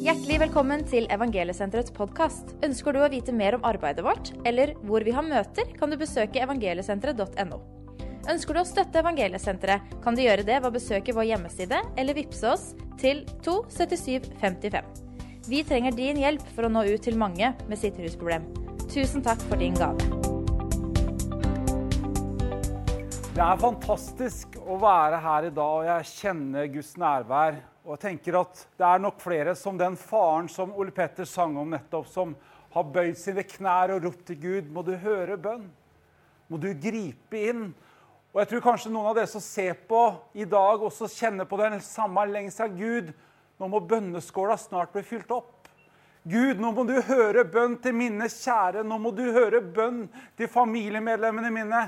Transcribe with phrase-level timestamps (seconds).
[0.00, 2.54] Hjertelig velkommen til Evangeliesenterets podkast.
[2.64, 5.98] Ønsker du å vite mer om arbeidet vårt, eller hvor vi har møter, kan du
[6.00, 7.58] besøke evangeliesenteret.no.
[8.32, 12.16] Ønsker du å støtte Evangeliesenteret, kan du gjøre det ved å besøke vår hjemmeside eller
[12.16, 12.64] vippse oss
[13.02, 14.88] til 27755.
[15.52, 18.46] Vi trenger din hjelp for å nå ut til mange med sitt rusproblem.
[18.88, 20.00] Tusen takk for din gave.
[23.36, 27.60] Det er fantastisk å være her i dag, og jeg kjenner Guds nærvær.
[27.84, 31.56] Og jeg tenker at Det er nok flere som den faren som Ole Petter sang
[31.58, 32.34] om nettopp, som
[32.70, 34.68] har bøyd sine knær og ropt til Gud.
[34.70, 35.64] Må du høre bønn?
[36.50, 37.70] Må du gripe inn?
[38.30, 40.02] Og jeg tror kanskje noen av dere som ser på
[40.38, 42.76] i dag, også kjenner på den samme lengselen.
[42.78, 43.10] Gud,
[43.58, 45.56] nå må bønneskåla snart bli fylt opp.
[46.30, 48.84] Gud, nå må du høre bønn til mine kjære.
[48.86, 50.04] Nå må du høre bønn
[50.38, 51.84] til familiemedlemmene mine.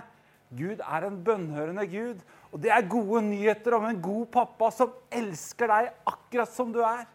[0.57, 2.25] Gud er en bønnhørende Gud.
[2.53, 6.83] Og det er gode nyheter om en god pappa som elsker deg akkurat som du
[6.85, 7.07] er.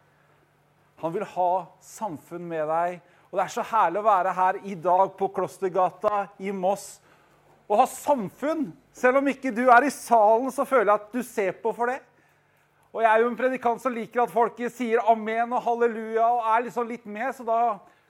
[1.04, 1.52] Han vil ha
[1.84, 2.98] samfunn med deg.
[3.30, 6.96] Og det er så herlig å være her i dag på Klostergata i Moss
[7.68, 8.70] og ha samfunn.
[8.96, 11.92] Selv om ikke du er i salen, så føler jeg at du ser på for
[11.92, 12.00] det.
[12.96, 16.48] Og jeg er jo en predikant som liker at folk sier amen og halleluja og
[16.54, 17.60] er liksom litt med, så da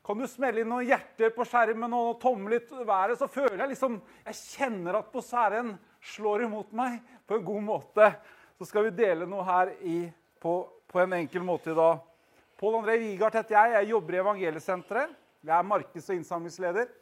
[0.08, 3.74] kan du smelle inn noen hjerter på skjermen og tomler litt været, så føler jeg
[3.74, 5.74] liksom Jeg kjenner at atmosfæren
[6.14, 8.08] slår imot meg på en god måte.
[8.56, 9.98] Så skal vi dele noe her i,
[10.40, 10.54] på,
[10.88, 12.00] på, en enkel måte i dag.
[12.58, 13.76] Pål André Wigard heter jeg.
[13.76, 15.20] Jeg jobber i Evangeliesenteret.
[15.44, 16.96] Jeg er markeds- og innsamlingsleder.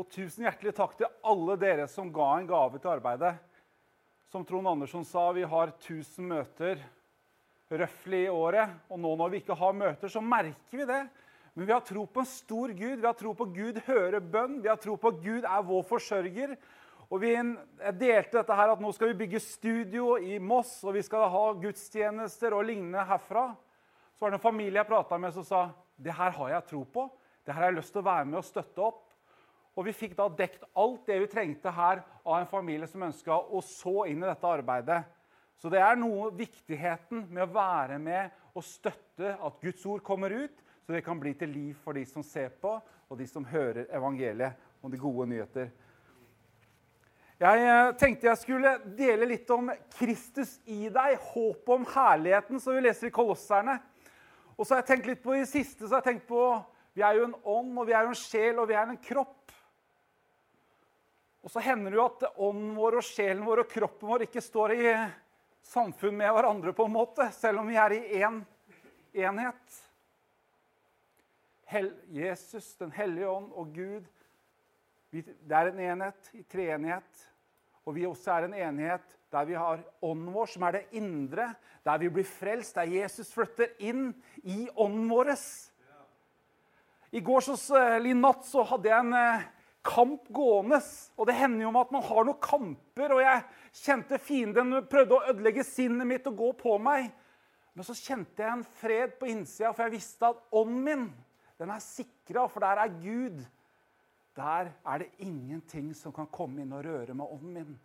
[0.00, 3.36] Og tusen hjertelig takk til alle dere som ga en gave til arbeidet.
[4.32, 6.80] Som Trond Andersson sa, vi har 1000 møter
[7.68, 8.72] røftlig i året.
[8.88, 11.04] Og nå når vi ikke har møter, så merker vi det.
[11.58, 13.00] Men vi har tro på en stor Gud.
[13.00, 14.60] Vi har tro på Gud hører bønn.
[14.62, 16.52] Vi har tro på Gud er vår forsørger.
[17.10, 17.32] Og vi
[17.98, 21.40] delte dette her at nå skal vi bygge studio i Moss, og vi skal ha
[21.58, 23.48] gudstjenester og lignende herfra.
[24.14, 25.64] Så var det en familie jeg prata med, som sa
[25.98, 27.08] det her har jeg tro på.
[27.42, 29.02] Det her har jeg lyst til å være med og støtte opp.
[29.74, 33.34] Og vi fikk da dekt alt det vi trengte her av en familie som ønska
[33.34, 35.00] å så inn i dette arbeidet.
[35.58, 40.38] Så det er noe viktigheten med å være med og støtte at Guds ord kommer
[40.44, 43.44] ut, så det kan bli til liv for de som ser på, og de som
[43.44, 45.66] hører evangeliet om de gode nyheter.
[47.42, 49.68] Jeg eh, tenkte jeg skulle dele litt om
[49.98, 53.74] Kristus i deg, håpet om herligheten, som vi leser i Kolosserne.
[54.56, 56.40] Og så har jeg tenkt litt på i det siste så har jeg tenkt på,
[56.96, 59.00] Vi er jo en ånd, og vi er jo en sjel, og vi er en
[59.10, 59.52] kropp.
[61.44, 64.40] Og så hender det jo at ånden vår og sjelen vår og kroppen vår ikke
[64.40, 64.96] står i
[65.68, 69.84] samfunn med hverandre, på en måte, selv om vi er i én en enhet.
[72.12, 74.04] Jesus, Den hellige ånd og Gud.
[75.12, 77.24] Det er en enhet i treenighet.
[77.84, 81.50] Og vi også er en enighet der vi har ånden vår, som er det indre.
[81.84, 84.14] Der vi blir frelst, der Jesus flytter inn
[84.44, 85.34] i ånden vår.
[87.12, 87.56] I går så,
[88.00, 89.46] natt så hadde jeg en eh,
[89.84, 90.80] kamp gående.
[91.16, 93.14] Og det hender jo at man har noen kamper.
[93.16, 93.46] Og jeg
[93.84, 97.08] kjente fienden prøvde å ødelegge sinnet mitt og gå på meg.
[97.76, 101.08] Men så kjente jeg en fred på innsida, for jeg visste at ånden min
[101.58, 103.44] den er sikra, for der er Gud.
[104.38, 107.78] Der er det ingenting som kan komme inn og røre med ånden min.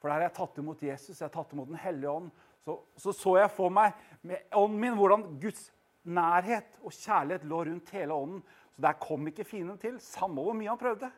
[0.00, 2.30] For der har jeg tatt imot Jesus, jeg har tatt imot Den hellige ånd.
[2.64, 3.94] Så, så, så jeg for meg
[4.26, 5.68] med ånden min hvordan Guds
[6.02, 8.42] nærhet og kjærlighet lå rundt hele ånden.
[8.74, 11.10] Så der kom ikke fienden til, samme hvor mye han prøvde.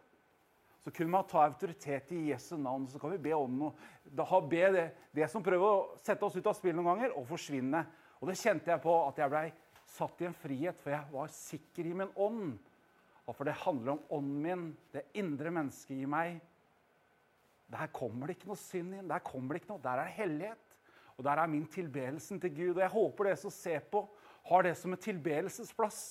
[0.82, 3.70] Så kunne man ta autoritet i Jesu navn, så kan vi be ånden
[4.02, 7.22] da be det, det som prøver å sette oss ut av spill noen ganger, å
[7.24, 7.84] forsvinne.
[8.18, 9.46] Og det kjente jeg på at jeg blei
[9.92, 12.56] satt i en frihet, for jeg var sikker i min ånd.
[13.28, 14.64] Og for det handler om ånden min,
[14.94, 16.40] det indre mennesket i meg.
[17.72, 19.08] Der kommer det ikke noe synd inn.
[19.08, 20.76] Der kommer det ikke noe, der er det hellighet.
[21.16, 22.74] Og der er min tilbedelsen til Gud.
[22.74, 24.04] Og jeg håper dere som ser på,
[24.48, 26.02] har det som en tilbedelsesplass.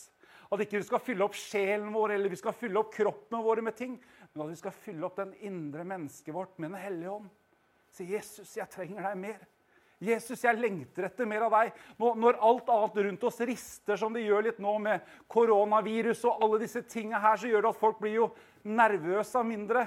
[0.52, 3.64] At ikke vi skal fylle opp sjelen vår eller vi skal fylle opp kroppene våre
[3.64, 3.94] med ting,
[4.32, 7.30] men at vi skal fylle opp den indre mennesket vårt med Den hellige ånd.
[7.92, 9.48] Si, 'Jesus, jeg trenger deg mer'.
[10.02, 11.76] Jesus, jeg lengter etter mer av deg.
[12.02, 16.62] Når alt annet rundt oss rister, som det gjør litt nå med koronavirus og alle
[16.64, 18.30] disse tingene her, så gjør det at folk blir jo
[18.66, 19.86] nervøse av mindre.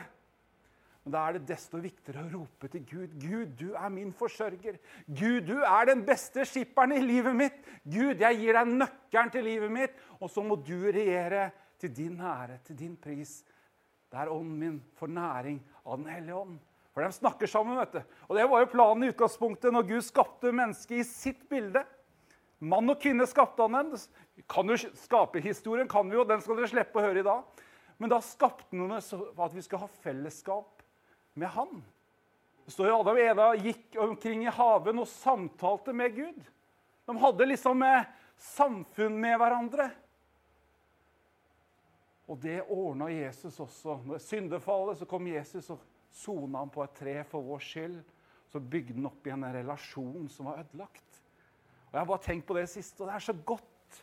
[1.05, 3.17] Men da er det desto viktigere å rope til Gud.
[3.21, 4.79] Gud, du er min forsørger.
[5.05, 7.59] Gud, du er den beste skipperen i livet mitt.
[7.83, 11.51] Gud, jeg gir deg nøkkelen til livet mitt, og så må du regjere
[11.83, 13.43] til din ære, til din pris.
[14.15, 16.57] Der ånden min får næring av Den hellige ånd.
[16.95, 17.77] For de snakker sammen.
[17.77, 18.03] vet du.
[18.29, 21.83] Og Det var jo planen i utgangspunktet når Gud skapte mennesket i sitt bilde.
[22.63, 23.97] Mann og kvinne skapte han dem.
[24.49, 27.43] Kan jo skape historien, kan vi jo, den skal dere slippe å høre i dag.
[27.99, 30.83] Men da skapte han for at vi skal ha fellesskap
[31.35, 31.83] med han.
[32.65, 36.39] Jo Adam og Eva gikk omkring i haven og samtalte med Gud.
[37.05, 37.83] De hadde liksom
[38.41, 39.91] samfunn med hverandre.
[42.25, 43.99] Og det ordna Jesus også.
[44.07, 45.83] Når syndefallet så kom Jesus og
[46.15, 48.01] sona han på et tre for vår skyld.
[48.53, 51.21] Så bygde han opp igjen en relasjon som var ødelagt.
[51.89, 53.99] Og Jeg har bare tenkt på det siste, og det er så godt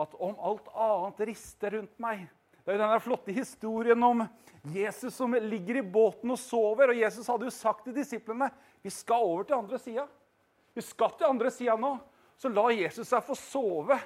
[0.00, 2.24] at om alt annet rister rundt meg
[2.64, 4.24] Det er jo den flotte historien om
[4.72, 6.94] Jesus som ligger i båten og sover.
[6.94, 8.48] Og Jesus hadde jo sagt til disiplene
[8.80, 10.06] vi skal over til andre sida.
[10.72, 11.92] Vi skal til andre sida nå.
[12.40, 13.98] Så la Jesus seg få sove.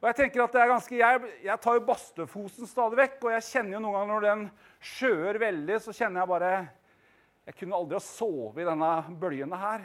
[0.00, 3.34] Og Jeg tenker at det er ganske, jeg, jeg tar jo Bastøfosen stadig vekk, og
[3.34, 4.44] jeg kjenner jo noen ganger når den
[4.80, 6.52] sjøer veldig, så kjenner jeg bare
[7.44, 9.84] Jeg kunne aldri ha sovet i denne bølgene her.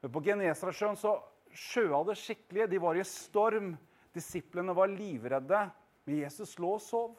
[0.00, 1.16] Men på Genesaretsjøen så
[1.56, 2.68] sjøa det skikkelig.
[2.70, 3.72] De var i storm.
[4.14, 5.62] Disiplene var livredde.
[6.04, 7.14] Men Jesus lå og sov.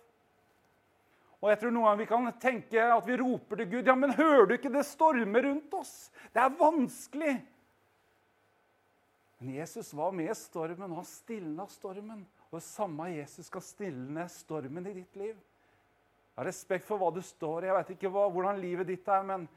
[1.41, 3.89] Og jeg tror noen ganger vi kan tenke at vi roper til Gud.
[3.89, 5.93] Ja, men hører du ikke det stormer rundt oss?
[6.33, 7.35] Det er vanskelig.
[9.37, 12.23] Men Jesus var med stormen, og han stilna stormen.
[12.49, 15.35] Og det samme Jesus skal stilne stormen i ditt liv.
[15.35, 17.69] Jeg har respekt for hva du står i.
[17.69, 19.47] Jeg vet ikke hva, hvordan livet ditt er, men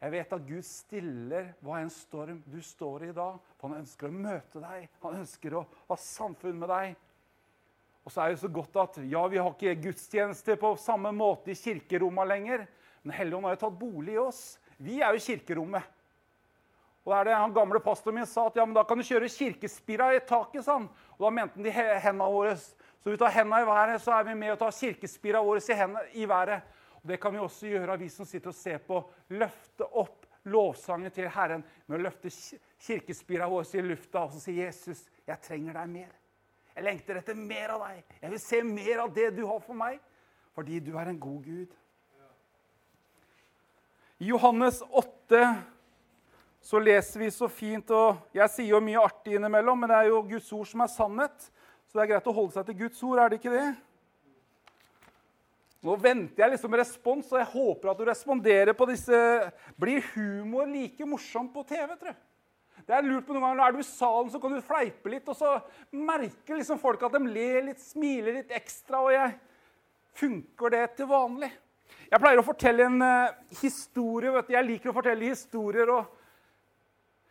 [0.00, 3.38] jeg vet at Gud stiller hva en storm du står i dag.
[3.58, 4.90] For han ønsker å møte deg.
[5.04, 6.94] Han ønsker å ha samfunn med deg.
[8.00, 11.52] Og så er det så godt at ja, vi har ikke gudstjenester på samme måte
[11.52, 12.64] i kirkerommene lenger.
[13.04, 14.44] Men Helligånden har jo tatt bolig i oss.
[14.80, 15.84] Vi er jo kirkerommet.
[17.10, 19.02] Og det er det han gamle pastoren min sa at ja, men da kan du
[19.02, 20.62] kjøre kirkespira i taket.
[20.62, 20.84] Sånn.
[21.16, 22.52] Og da mente han de hendene våre.
[22.54, 26.22] Så vi tar hendene i været, så er vi med og tar kirkespira våre i,
[26.22, 26.68] i været.
[27.00, 29.00] Og Det kan vi også gjøre, vi som sitter og ser på.
[29.34, 32.30] Løfte opp lovsangen til Herren med å løfte
[32.86, 36.14] kirkespira vår i lufta og så si 'Jesus, jeg trenger deg mer'.
[36.76, 38.04] Jeg lengter etter mer av deg.
[38.22, 39.98] Jeg vil se mer av det du har for meg,
[40.54, 41.74] fordi du er en god Gud.
[44.20, 45.79] I Johannes 8
[46.60, 50.10] så leser vi så fint, og jeg sier jo mye artig innimellom, men det er
[50.10, 51.46] jo Guds ord som er sannhet.
[51.88, 53.68] Så det er greit å holde seg til Guds ord, er det ikke det?
[55.80, 59.16] Nå venter jeg liksom respons, og jeg håper at du responderer på disse
[59.80, 62.20] Blir humor like morsomt på TV, tror jeg?
[62.84, 65.28] Det er lurt på noen ganger, er du i salen, så kan du fleipe litt,
[65.30, 65.56] og så
[65.96, 69.02] merker liksom folk at de ler litt, smiler litt ekstra.
[69.04, 69.34] Og jeg
[70.20, 71.50] funker det til vanlig.
[72.10, 74.32] Jeg pleier å fortelle en uh, historie.
[74.34, 74.54] vet du.
[74.56, 75.92] Jeg liker å fortelle historier.
[75.94, 76.19] og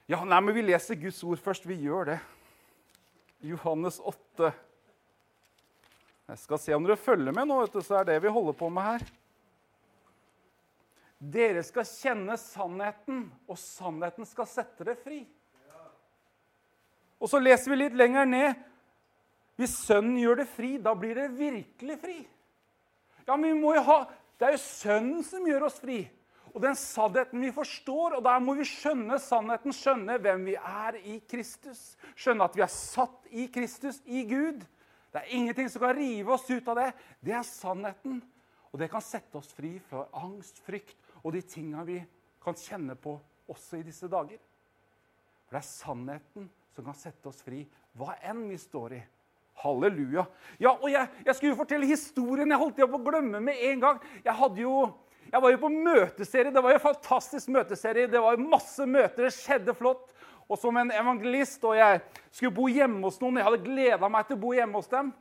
[0.10, 1.68] ja, nei, men Vi leser Guds ord først.
[1.70, 2.18] Vi gjør det.
[3.46, 4.50] Johannes 8.
[6.30, 8.72] Jeg skal se om dere følger med nå, du, så er det vi holder på
[8.74, 9.06] med her.
[11.20, 15.22] Dere skal kjenne sannheten, og sannheten skal sette dere fri.
[17.22, 18.68] Og så leser vi litt lenger ned.
[19.60, 22.20] Hvis Sønnen gjør det fri, da blir det virkelig fri.
[23.28, 24.06] Ja, men vi må jo ha,
[24.40, 26.08] Det er jo Sønnen som gjør oss fri
[26.54, 28.18] og den sannheten vi forstår.
[28.18, 31.94] Og der må vi skjønne sannheten, skjønne hvem vi er i Kristus.
[32.16, 34.66] Skjønne at vi er satt i Kristus, i Gud.
[35.10, 36.90] Det er ingenting som kan rive oss ut av det.
[37.26, 38.22] Det er sannheten.
[38.70, 41.98] Og det kan sette oss fri fra angst, frykt og de tinga vi
[42.44, 43.16] kan kjenne på
[43.50, 44.38] også i disse dager.
[45.48, 47.64] For det er sannheten som kan sette oss fri,
[47.98, 49.02] hva enn vi står i.
[49.60, 50.24] Halleluja.
[50.62, 52.48] Ja, og jeg, jeg skulle jo fortelle historien.
[52.48, 53.98] Jeg holdt på å glemme med en gang.
[54.24, 54.76] Jeg hadde jo
[55.30, 56.52] jeg var jo på møteserie.
[56.54, 58.10] Det var jo en fantastisk møteserie.
[58.10, 59.28] Det var masse møter.
[59.28, 60.14] Det skjedde flott.
[60.50, 62.00] Og som en evangelist, og jeg
[62.32, 63.38] skulle bo hjemme hos noen.
[63.38, 65.12] Jeg hadde gleda meg til å bo hjemme hos dem.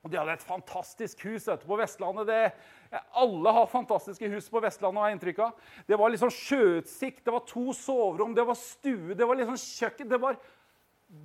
[0.00, 2.30] Og de hadde et fantastisk hus ute på Vestlandet.
[2.30, 5.02] Det, alle har fantastiske hus på Vestlandet.
[5.02, 5.66] har jeg inntrykk av.
[5.86, 10.08] Det var liksom sjøutsikt, det var to soverom, det var stue, det var liksom kjøkken.
[10.10, 10.40] Det var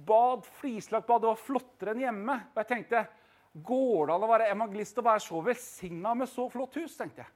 [0.06, 1.24] bad, flislagt bad.
[1.24, 2.42] Det var flottere enn hjemme.
[2.52, 3.08] Og jeg tenkte,
[3.56, 6.98] Går det an å være evangelist og være så velsigna med så flott hus?
[7.00, 7.32] tenkte jeg.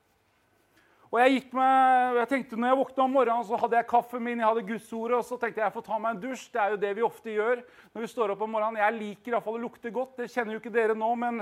[1.09, 4.21] Og jeg gikk med, jeg tenkte når jeg våkna om morgenen, så hadde jeg kaffen
[4.21, 6.43] min, jeg hadde Gudsordet, og så tenkte jeg jeg får ta meg en dusj.
[6.53, 8.77] Det er jo det vi ofte gjør når vi står opp om morgenen.
[8.83, 10.19] Jeg liker iallfall å lukte godt.
[10.19, 11.41] Det kjenner jo ikke dere nå, men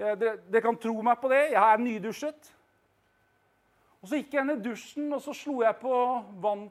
[0.00, 1.42] jeg, dere, dere, kan tro meg på det.
[1.52, 2.50] Jeg er nydusjet.
[4.00, 6.00] Og Så gikk jeg inn i dusjen, og så slo jeg på
[6.40, 6.66] vann,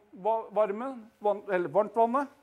[0.55, 2.33] varmen, vann, eller varmtvannet.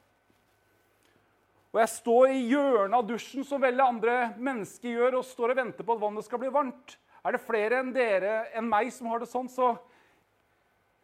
[1.72, 5.62] Og jeg står i hjørnet av dusjen, som veldig andre mennesker gjør, og står og
[5.64, 6.98] venter på at vannet skal bli varmt.
[7.23, 9.76] Er det flere enn dere enn meg som har det sånn, så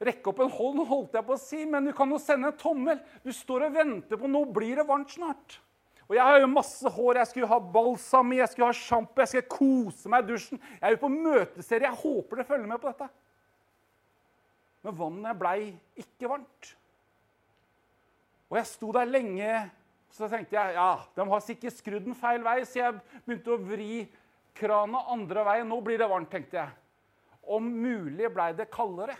[0.03, 1.63] rekk opp en hånd, holdt jeg på å si.
[1.67, 3.01] Men du kan jo sende en tommel.
[3.23, 5.61] Du står og venter på Nå blir det varmt snart.
[6.09, 7.21] Og jeg har jo masse hår.
[7.21, 10.61] Jeg skulle ha balsam i, jeg skulle ha sjampo, jeg skal kose meg i dusjen.
[10.79, 11.91] Jeg er jo på møteserie.
[11.91, 13.11] Jeg håper dere følger med på dette.
[14.87, 15.59] Men vannet blei
[16.01, 16.71] ikke varmt.
[18.49, 19.59] Og jeg sto der lenge,
[20.17, 22.95] så tenkte jeg ja, de har sikkert skrudd den feil vei, så jeg
[23.27, 24.07] begynte å vri
[24.59, 25.71] krana andre veien.
[25.71, 26.75] Nå blir det varmt, tenkte jeg.
[27.49, 29.17] Om mulig blei det kaldere.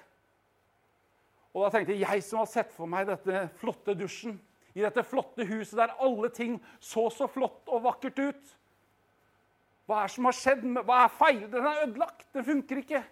[1.55, 4.37] Og da tenkte jeg, jeg som har sett for meg dette flotte dusjen
[4.79, 8.55] i dette flotte huset der alle ting så så flott og vakkert ut.
[9.89, 10.65] Hva er som har skjedd?
[10.85, 11.45] Hva er feil?
[11.51, 12.27] Den er ødelagt.
[12.37, 13.03] Den funker ikke.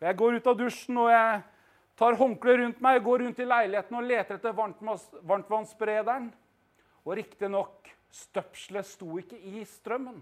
[0.00, 1.42] Og jeg går ut av dusjen og jeg
[1.94, 6.28] tar håndkleet rundt meg, går rundt i leiligheten og leter etter varmtvannsberederen.
[7.04, 10.18] Og riktignok, støpselet sto ikke i strømmen.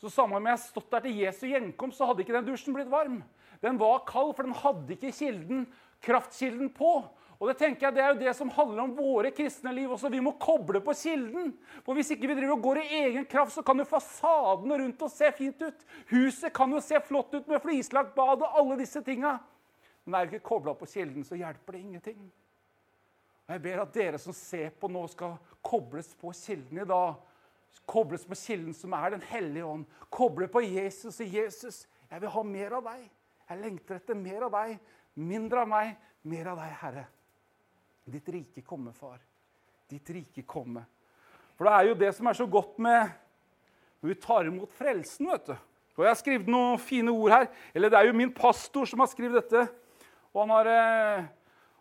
[0.00, 2.90] Så samme om jeg stått der til Jesu gjenkomst, så hadde ikke den dusjen blitt
[2.92, 3.22] varm.
[3.62, 5.64] Den var kald, for den hadde ikke kilden,
[6.04, 6.98] kraftkilden på.
[7.36, 10.08] Og Det tenker jeg, det er jo det som handler om våre kristne liv også.
[10.12, 11.52] Vi må koble på kilden.
[11.84, 15.04] For Hvis ikke vi driver og går i egen kraft, så kan jo fasadene rundt
[15.04, 15.84] oss se fint ut.
[16.12, 19.36] Huset kan jo se flott ut med flislagt bad og alle disse tinga.
[20.06, 22.20] Men er du ikke kobla på kilden, så hjelper det ingenting.
[23.46, 27.20] Og Jeg ber at dere som ser på nå, skal kobles på kilden i dag.
[27.86, 29.84] Kobles på kilden som er Den hellige ånd.
[30.10, 31.86] Koble på Jesus og Jesus.
[32.10, 33.04] Jeg vil ha mer av deg.
[33.50, 34.78] Jeg lengter etter mer av deg.
[35.16, 35.94] Mindre av meg,
[36.28, 37.06] mer av deg, Herre.
[38.06, 39.18] Ditt rike komme, far.
[39.90, 40.84] Ditt rike komme.
[41.56, 43.14] For det er jo det som er så godt med
[44.02, 45.56] når vi tar imot frelsen, vet du.
[45.96, 47.46] Og Jeg har skrevet noen fine ord her.
[47.74, 49.62] Eller det er jo min pastor som har skrevet dette.
[50.34, 51.24] Og han har, eh,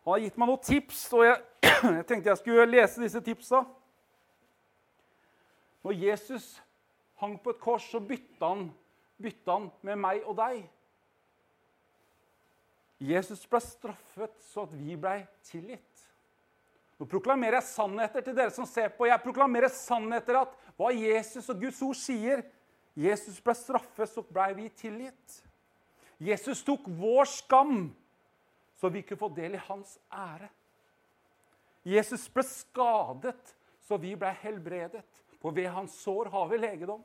[0.05, 1.41] han har gitt meg noen tips, og jeg,
[1.97, 3.65] jeg, tenkte jeg skulle lese disse tipsa.
[5.85, 6.55] Når Jesus
[7.21, 8.65] hang på et kors, så bytta han,
[9.21, 10.63] bytta han med meg og deg.
[13.05, 16.05] Jesus ble straffet så at vi ble tilgitt.
[16.95, 19.05] Nå proklamerer jeg sannheter til dere som ser på.
[19.09, 22.45] Jeg proklamerer sannheter at hva Jesus og Guds ord sier.
[22.95, 25.41] Jesus ble straffet, så ble vi tilgitt.
[26.23, 27.89] Jesus tok vår skam,
[28.79, 30.47] så vi kunne få del i hans ære.
[31.85, 33.53] Jesus ble skadet,
[33.85, 35.24] så vi ble helbredet.
[35.45, 37.03] For ved hans sår har vi legedom.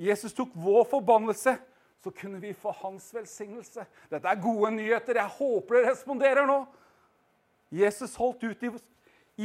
[0.00, 1.52] Jesus tok vår forbannelse,
[2.00, 3.84] så kunne vi få hans velsignelse.
[4.08, 5.18] Dette er gode nyheter.
[5.20, 6.56] Jeg håper dere responderer nå.
[7.68, 8.70] Jesus holdt ut i,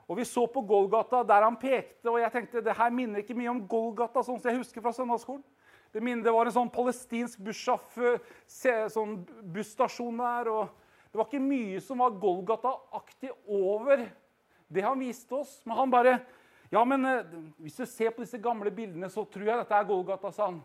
[0.08, 3.37] Og Vi så på Golgata der han pekte, og jeg tenkte det her minner ikke
[3.37, 4.23] mye om Golgata.
[4.23, 5.44] sånn som jeg husker fra søndagsskolen.
[5.92, 7.40] Det, minner, det var en sånn palestinsk
[8.92, 9.14] sånn
[9.52, 10.49] busstasjon der.
[10.49, 10.68] og
[11.11, 14.06] Det var ikke mye som var Golgata-aktig over
[14.68, 15.61] det han viste oss.
[15.64, 16.20] Men han bare
[16.70, 17.25] Ja, men eh,
[17.64, 20.58] hvis du ser på disse gamle bildene, så tror jeg dette er Golgata, sa han.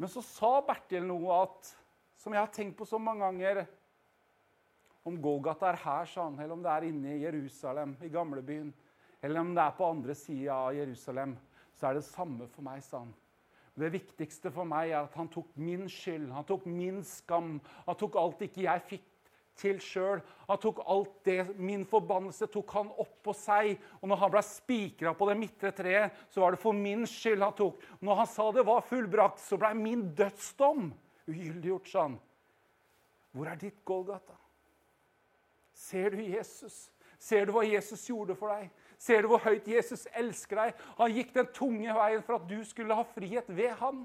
[0.00, 1.74] Men så sa Bertil noe at,
[2.20, 3.64] som jeg har tenkt på så mange ganger
[5.08, 8.68] Om Golgata er her, sa han, eller om det er inne i Jerusalem, i gamlebyen,
[9.24, 11.32] eller om det er på andre sida av Jerusalem,
[11.72, 13.14] så er det samme for meg, sa han.
[13.80, 17.54] Det viktigste for meg er at han tok min skyld, han tok min skam.
[17.86, 19.06] Han tok alt ikke jeg fikk
[19.60, 20.20] til sjøl.
[20.50, 23.78] Han tok alt det, min forbannelse tok han opp på seg.
[24.02, 27.40] Og når han ble spikra på det midtre treet, så var det for min skyld
[27.46, 27.80] han tok.
[28.04, 30.90] Når han sa det var fullbrakt, så ble min dødsdom
[31.30, 32.20] ugyldiggjort, sa han.
[33.32, 34.36] Hvor er ditt Golgata?
[35.74, 36.90] Ser du Jesus?
[37.20, 38.70] Ser du hva Jesus gjorde for deg?
[39.00, 40.80] Ser du hvor høyt Jesus elsker deg?
[40.98, 44.02] Han gikk den tunge veien for at du skulle ha frihet ved han.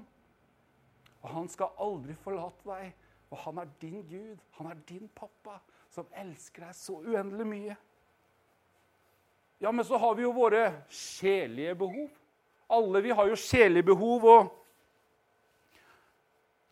[1.22, 2.92] Og han skal aldri forlate deg.
[3.32, 5.58] Og han er din Gud, han er din pappa,
[5.90, 7.76] som elsker deg så uendelig mye.
[9.58, 12.12] Ja, men så har vi jo våre sjelige behov.
[12.70, 14.24] Alle vi har jo sjelige behov.
[14.24, 14.54] og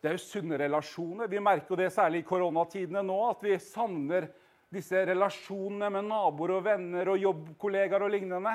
[0.05, 1.25] Det er jo sunne relasjoner.
[1.25, 4.27] Vi merker jo det særlig i koronatidene nå, at vi savner
[4.69, 8.53] disse relasjonene med naboer og venner og jobbkollegaer og lignende.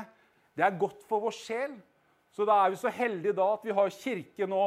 [0.54, 1.75] Det er godt for vår sjel.
[2.30, 4.62] Så da er vi så heldige da at vi har kirke nå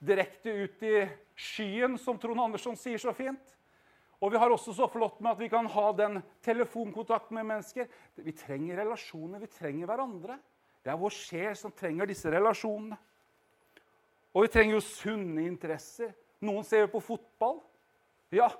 [0.00, 0.96] direkte ut i
[1.36, 3.52] skyen, som Trond Andersson sier så fint.
[4.24, 7.92] Og vi har også så flott med at vi kan ha den telefonkontakten med mennesker.
[8.16, 10.40] Vi trenger relasjoner, vi trenger hverandre.
[10.80, 12.96] Det er vår sjel som trenger disse relasjonene.
[14.34, 16.10] Og vi trenger jo sunne interesser.
[16.44, 17.60] Noen ser jo på fotball.
[18.34, 18.50] Ja,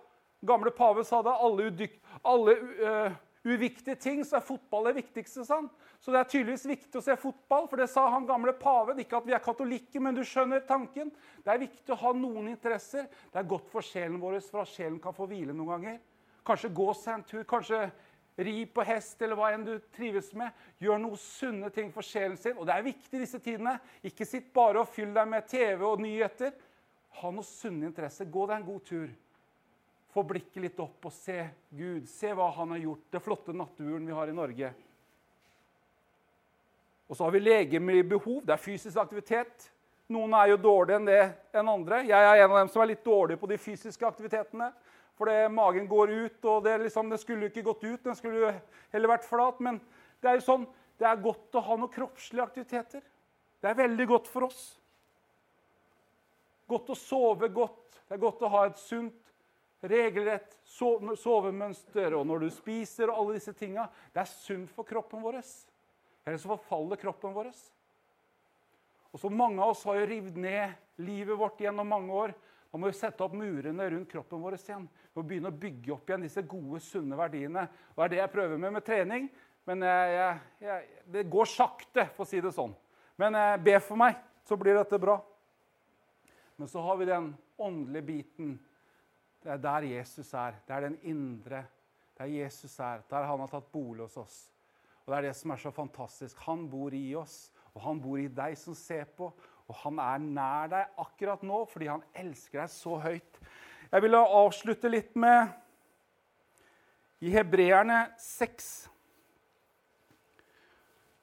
[0.46, 1.34] gamle pave sa det.
[1.34, 5.44] Alle, udyk, alle uh, uviktige ting, så er fotball det viktigste.
[5.48, 5.66] Sånn.
[5.98, 9.02] Så det er tydeligvis viktig å se fotball, for det sa han gamle paven.
[9.02, 11.10] Ikke at vi er katolikker, men du skjønner tanken.
[11.42, 13.10] Det er viktig å ha noen interesser.
[13.32, 16.02] Det er godt for sjelen vår, for at sjelen kan få hvile noen ganger.
[16.44, 17.86] Kanskje gå seg en tur, kanskje
[18.36, 20.50] ri på hest eller hva enn du trives med.
[20.82, 22.56] Gjør noen sunne ting for sjelen sin.
[22.58, 23.76] Og det er viktig disse tidene.
[24.06, 26.54] Ikke sitt bare og fyll deg med TV og nyheter.
[27.20, 28.30] Ha noen sunne interesser.
[28.30, 29.12] Gå deg en god tur.
[30.14, 31.40] Få blikket litt opp og se
[31.74, 32.08] Gud.
[32.10, 33.06] Se hva han har gjort.
[33.14, 34.72] Det flotte naturen vi har i Norge.
[37.06, 38.42] Og så har vi legemlige behov.
[38.42, 39.70] Det er fysisk aktivitet.
[40.12, 41.22] Noen er jo dårligere enn det
[41.56, 42.02] enn andre.
[42.04, 44.70] Jeg er en av dem som er litt dårlig på de fysiske aktivitetene.
[45.18, 48.02] Fordi magen går ut, og det, liksom, det skulle ikke gått ut.
[48.02, 48.52] Den skulle jo
[48.94, 49.60] heller vært flat.
[49.62, 49.78] Men
[50.22, 50.64] det er jo sånn,
[50.98, 53.04] det er godt å ha noen kroppslige aktiviteter.
[53.62, 54.62] Det er veldig godt for oss.
[56.70, 58.00] Godt å sove godt.
[58.08, 59.20] Det er godt å ha et sunt,
[59.84, 62.16] regelrett sovemønster.
[62.18, 63.86] Og når du spiser og alle disse tinga.
[64.12, 65.40] Det er sunt for kroppen vår.
[66.24, 67.52] Ellers forfaller kroppen vår.
[69.14, 72.34] Og så Mange av oss har jo rivd ned livet vårt gjennom mange år.
[72.74, 74.88] Da må vi sette opp murene rundt kroppen vår igjen.
[74.90, 77.68] Vi må begynne å bygge opp igjen disse gode, sunne verdiene.
[77.92, 79.28] Og Det er det jeg prøver med med trening.
[79.62, 82.74] Men jeg, jeg, det går sakte, for å si det sånn.
[83.22, 85.14] Men eh, be for meg, så blir dette bra.
[86.58, 87.30] Men så har vi den
[87.62, 88.58] åndelige biten.
[89.46, 90.58] Det er der Jesus er.
[90.66, 91.62] Det er den indre.
[92.18, 93.06] Det er Jesus er.
[93.06, 94.40] Der han har tatt bolig hos oss.
[95.04, 96.42] Og Det er det som er så fantastisk.
[96.50, 99.30] Han bor i oss, og han bor i deg som ser på.
[99.70, 103.38] Og han er nær deg akkurat nå fordi han elsker deg så høyt.
[103.90, 105.52] Jeg vil avslutte litt med
[107.24, 108.72] i Hebreerne 6.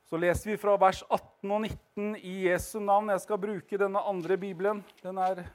[0.10, 3.14] Så leser vi fra vers 18 og 19 i Jesu navn.
[3.14, 4.82] Jeg skal bruke denne andre bibelen.
[5.04, 5.46] Den er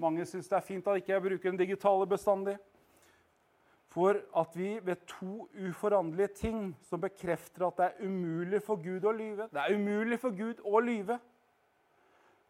[0.00, 2.54] Mange syns det er fint at ikke jeg bruker den digitale bestandig
[3.90, 9.06] for at vi ved to uforanderlige ting som bekrefter at det er umulig for Gud
[9.06, 11.18] å lyve Det er umulig for Gud å lyve.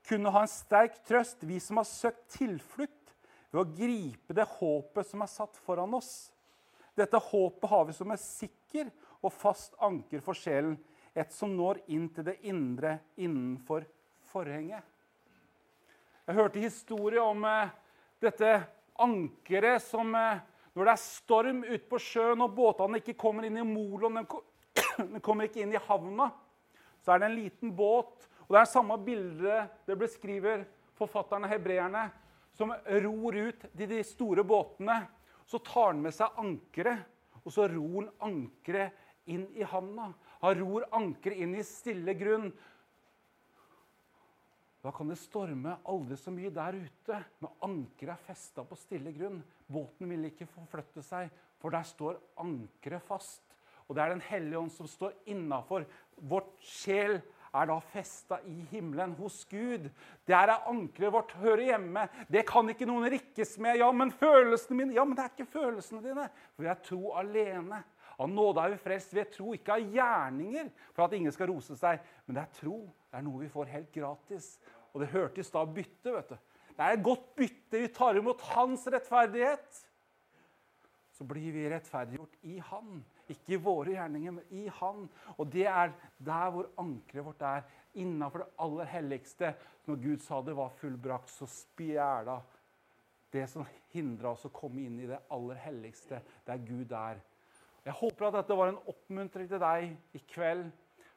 [0.08, 3.14] Kunne ha en sterk trøst, vi som har søkt tilflukt,
[3.50, 6.30] ved å gripe det håpet som er satt foran oss.
[6.96, 10.76] Dette håpet har vi som en sikker og fast anker for sjelen,
[11.16, 13.86] et som når inn til det indre innenfor
[14.30, 14.84] forhenget.
[16.28, 17.72] Jeg hørte historie om eh,
[18.22, 18.52] dette
[19.02, 23.58] ankeret som eh, når det er storm ute på sjøen og båtene ikke kommer inn
[23.58, 26.30] i moloen, de kommer ikke inn i havna,
[27.02, 28.28] så er det en liten båt.
[28.46, 30.64] Og Det er samme bilde det beskriver
[30.98, 32.08] forfatterne hebreerne,
[32.54, 35.04] som ror ut til de store båtene.
[35.46, 37.06] Så tar han med seg ankeret,
[37.42, 40.10] og så ror han ankeret inn i havna.
[40.42, 42.50] Han ror ankeret inn i stille grunn.
[44.80, 49.12] Da kan det storme aldri så mye der ute, men ankeret er festa på stille
[49.12, 49.42] grunn.
[49.68, 51.28] Båten vil ikke forflytte seg,
[51.60, 53.44] for der står ankeret fast.
[53.86, 55.84] Og det er Den hellige ånd som står innafor.
[56.16, 57.18] Vårt sjel
[57.54, 59.88] er da festa i himmelen hos Gud.
[60.28, 62.06] Der er ankeret vårt hører hjemme.
[62.30, 63.80] Det kan ikke noen rikkes med.
[63.80, 66.28] Ja, men følelsene mine Ja, men det er ikke følelsene dine.
[66.54, 67.82] For vi er tro alene.
[68.20, 71.76] Av nåde er vi frelst ved tro, ikke av gjerninger, for at ingen skal rose
[71.80, 72.02] seg.
[72.26, 72.78] Men det er tro.
[73.10, 74.52] Det er noe vi får helt gratis.
[74.92, 76.12] Og det hørtes da bytte.
[76.12, 76.36] vet du.
[76.76, 77.80] Det er et godt bytte.
[77.80, 79.86] Vi tar imot hans rettferdighet.
[81.16, 83.00] Så blir vi rettferdiggjort i han.
[83.30, 85.04] Ikke i våre gjerninger, men i han.
[85.36, 87.66] Og det er der hvor ankeret vårt er.
[88.00, 89.54] Innafor det aller helligste.
[89.86, 92.40] Når Gud sa det var fullbrakt, så spjæla
[93.30, 97.20] det som hindra oss å komme inn i det aller helligste, der Gud er.
[97.86, 100.66] Jeg håper at dette var en oppmuntring til deg i kveld.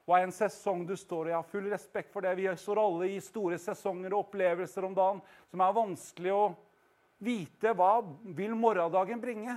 [0.03, 1.31] Hva en sesong du står i?
[1.31, 2.35] Jeg har full respekt for det.
[2.37, 5.21] Vi står alle i store sesonger og opplevelser om dagen
[5.51, 6.45] som er vanskelig å
[7.23, 7.93] vite hva
[8.35, 9.55] vil morgendagen bringe.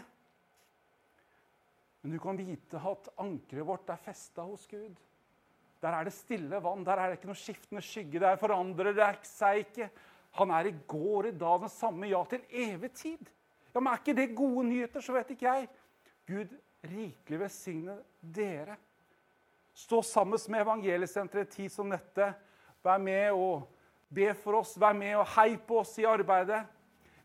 [2.06, 4.94] Men du kan vite at ankeret vårt er festa hos Gud.
[5.82, 8.20] Der er det stille vann, der er det ikke noe skiftende skygge.
[8.22, 9.88] Der forandrer det seg ikke.
[10.38, 13.32] Han er i går, i dag, den samme, ja, til evig tid.
[13.74, 15.66] Ja, Men er ikke det gode nyheter, så vet ikke jeg.
[16.30, 16.54] Gud
[16.92, 18.78] rikelig velsigne dere.
[19.74, 22.30] Stå sammen med Evangeliesenteret i tid som dette.
[22.86, 23.66] Vær med og
[24.14, 26.62] be for oss, vær med og hei på oss i arbeidet.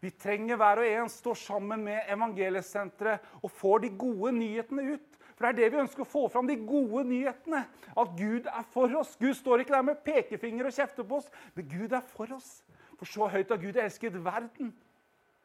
[0.02, 5.20] Vi trenger hver og en stå sammen med Evangeliesenteret og få de gode nyhetene ut.
[5.36, 7.64] For det er det vi ønsker å få fram, de gode nyhetene.
[7.98, 9.16] At Gud er for oss.
[9.22, 12.52] Gud står ikke der med pekefinger og kjefter på oss, men Gud er for oss.
[13.00, 14.74] For så høyt har Gud elsket verden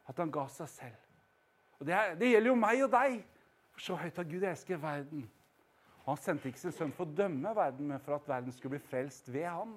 [0.08, 1.00] at han ga seg selv.
[1.80, 3.16] Og det, er, det gjelder jo meg og deg.
[3.76, 5.26] For så høyt har Gud elsket verden
[6.06, 8.88] han sendte ikke sin sønn for å dømme verden, men for at verden skulle bli
[8.92, 9.72] frelst ved ham.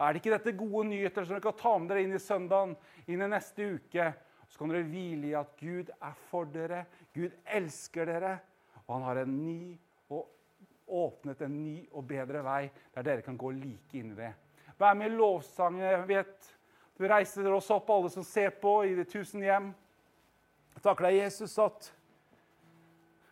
[0.00, 2.76] Er det ikke dette gode nyheter som dere kan ta med dere inn i søndagen,
[3.06, 4.06] inn i neste uke?
[4.48, 8.38] Så kan dere hvile i at Gud er for dere, Gud elsker dere,
[8.86, 9.76] og han har en ny
[10.10, 10.24] og
[10.90, 12.64] åpnet en ny og bedre vei
[12.96, 14.32] der dere kan gå like inn i det.
[14.80, 15.84] Vær med i lovsangen.
[15.84, 16.50] Jeg vet
[17.00, 19.70] du reiser oss opp, alle som ser på, i de tusen hjem.
[20.74, 21.86] Jeg takker deg, Jesus, at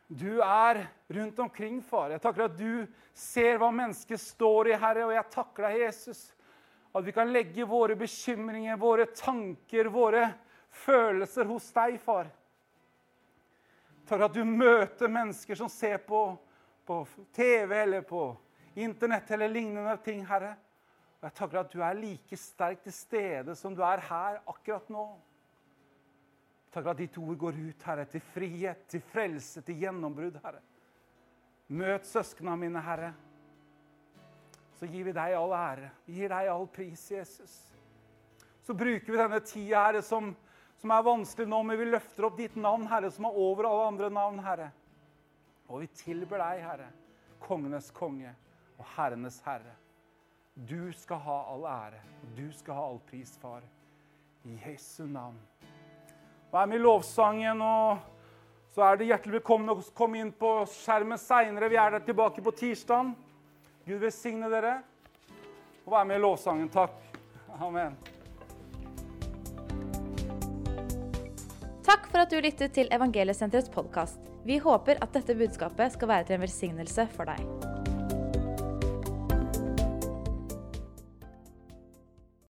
[0.08, 2.14] du er rundt omkring, far.
[2.14, 5.04] Jeg takker at du ser hva mennesket står i, Herre.
[5.04, 6.22] Og jeg takker deg, Jesus,
[6.92, 10.30] at vi kan legge våre bekymringer, våre tanker, våre
[10.70, 12.30] følelser hos deg, far.
[14.08, 16.22] Takk at du møter mennesker som ser på,
[16.88, 17.02] på
[17.36, 18.30] TV eller på
[18.78, 20.54] Internett eller lignende ting, Herre.
[21.18, 24.86] Og jeg takker at du er like sterk til stede som du er her akkurat
[24.92, 25.06] nå.
[26.72, 30.62] Takk at ditt ord går ut, Herre, til frihet, til frelse, til gjennombrudd, Herre.
[31.68, 33.12] Møt søsknene mine, Herre.
[34.78, 35.90] Så gir vi deg all ære.
[36.06, 37.54] Vi gir deg all pris, Jesus.
[38.62, 40.30] Så bruker vi denne tida, Herre, som,
[40.78, 43.88] som er vanskelig nå, men vi løfter opp ditt navn, Herre, som er over alle
[43.90, 44.68] andre navn, Herre.
[45.68, 46.92] Og vi tilber deg, Herre,
[47.42, 48.30] kongenes konge
[48.78, 49.74] og herrenes herre.
[50.54, 52.00] Du skal ha all ære.
[52.36, 53.62] Du skal ha all pris, far.
[54.44, 55.38] I Jesu navn.
[56.52, 57.98] Vær med i lovsangen, og
[58.72, 61.68] så er det hjertelig velkommen å komme inn på skjermen seinere.
[61.68, 63.12] Vi er der tilbake på tirsdag.
[63.88, 64.74] Gud velsigne dere.
[65.86, 66.68] Og vær med i lovsangen.
[66.68, 66.98] Takk.
[67.56, 67.96] Amen.
[71.88, 74.20] Takk for at du lyttet til Evangeliesenterets podkast.
[74.44, 77.87] Vi håper at dette budskapet skal være til en velsignelse for deg.